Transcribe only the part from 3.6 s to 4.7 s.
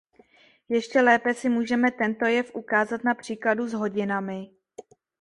s hodinami.